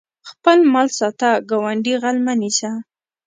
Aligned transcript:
خپل 0.29 0.57
مال 0.73 0.87
ساته 0.99 1.29
ګاونډي 1.49 1.93
غل 2.01 2.17
مه 2.25 2.33
نیسه 2.41 2.71